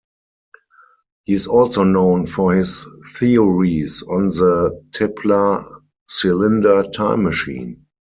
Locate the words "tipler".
4.89-5.63